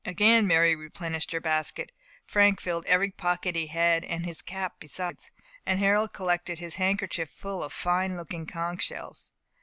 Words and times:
Again 0.03 0.47
Mary 0.47 0.75
replenished 0.75 1.31
her 1.31 1.39
basket, 1.39 1.91
Frank 2.25 2.59
filled 2.59 2.87
every 2.87 3.11
pocket 3.11 3.55
he 3.55 3.67
had, 3.67 4.03
and 4.03 4.25
his 4.25 4.41
cap 4.41 4.77
besides, 4.79 5.29
and 5.63 5.77
Harold 5.77 6.11
collected 6.11 6.57
his 6.57 6.73
handkerchief 6.81 7.29
full 7.29 7.63
of 7.63 7.71
fine 7.71 8.17
looking 8.17 8.47
conch 8.47 8.81
shells. 8.81 9.31